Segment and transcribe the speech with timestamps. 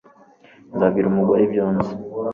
[0.75, 1.93] Nzabwira umugore ibyo nzi